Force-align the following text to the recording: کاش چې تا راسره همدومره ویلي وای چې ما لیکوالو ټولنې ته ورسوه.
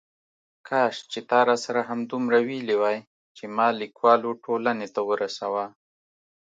کاش 0.67 0.95
چې 1.11 1.19
تا 1.29 1.39
راسره 1.49 1.81
همدومره 1.89 2.39
ویلي 2.47 2.75
وای 2.81 2.97
چې 3.37 3.43
ما 3.55 3.67
لیکوالو 3.81 4.29
ټولنې 4.43 4.87
ته 4.93 5.01
ورسوه. 5.09 5.65